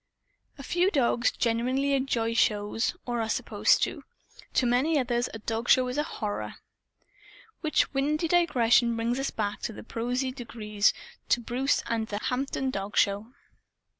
[0.57, 4.03] A few dogs genuinely enjoy shows or are supposed to.
[4.55, 6.55] To many others a dogshow is a horror.
[7.59, 10.91] Which windy digression brings us back by prosy degrees
[11.29, 13.31] to Bruce and to the Hampton dogshow.